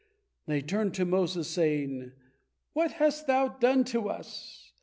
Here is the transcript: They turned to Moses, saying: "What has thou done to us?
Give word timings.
They 0.47 0.63
turned 0.63 0.95
to 0.95 1.05
Moses, 1.05 1.47
saying: 1.47 2.13
"What 2.73 2.93
has 2.93 3.23
thou 3.25 3.49
done 3.49 3.83
to 3.83 4.09
us? 4.09 4.73